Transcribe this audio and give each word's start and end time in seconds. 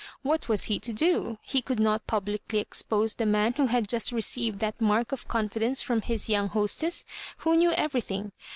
What 0.23 0.49
was 0.49 0.63
he 0.63 0.79
to 0.79 0.93
do? 0.93 1.37
He 1.43 1.61
could 1.61 1.79
not 1.79 2.07
publicly 2.07 2.57
expose 2.57 3.13
the 3.13 3.25
man 3.27 3.53
who 3.53 3.67
had 3.67 3.87
just 3.87 4.11
received 4.11 4.57
that 4.57 4.81
mark 4.81 5.11
of 5.11 5.27
confidence 5.27 5.83
from 5.83 6.01
bis 6.07 6.27
young 6.27 6.47
hostess, 6.47 7.05
who 7.37 7.55
knew 7.55 7.69
everything. 7.73 8.31